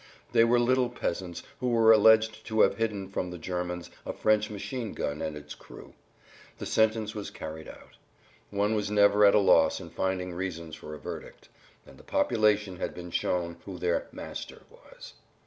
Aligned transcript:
They 0.31 0.43
were 0.43 0.59
little 0.59 0.89
peasants 0.89 1.43
who 1.59 1.69
were 1.69 1.91
alleged 1.91 2.43
to 2.47 2.61
have 2.61 2.77
hidden 2.77 3.07
from 3.07 3.29
the 3.29 3.37
Germans 3.37 3.91
a 4.03 4.11
French 4.13 4.49
machine 4.49 4.93
gun 4.93 5.21
and 5.21 5.37
its 5.37 5.53
crew. 5.53 5.93
The 6.57 6.65
sentence 6.65 7.13
was[Pg 7.13 7.25
85] 7.29 7.33
carried 7.35 7.67
out. 7.67 7.97
One 8.49 8.73
was 8.73 8.89
never 8.89 9.25
at 9.25 9.35
a 9.35 9.39
loss 9.39 9.79
in 9.79 9.91
finding 9.91 10.33
reasons 10.33 10.75
for 10.75 10.95
a 10.95 10.99
verdict. 10.99 11.49
And 11.85 11.99
the 11.99 12.03
population 12.03 12.77
had 12.77 12.95
been 12.95 13.11
shown 13.11 13.57
who 13.65 13.77
their 13.77 14.07
"master" 14.11 14.63
was. 14.71 15.13